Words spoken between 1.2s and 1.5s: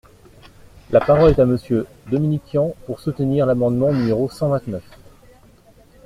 est à